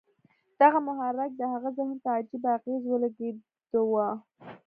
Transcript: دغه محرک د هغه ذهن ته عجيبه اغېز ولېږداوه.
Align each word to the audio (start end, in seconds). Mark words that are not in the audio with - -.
دغه 0.61 0.79
محرک 0.87 1.31
د 1.37 1.41
هغه 1.53 1.69
ذهن 1.77 1.97
ته 2.03 2.09
عجيبه 2.17 2.49
اغېز 2.57 2.83
ولېږداوه. 2.87 4.07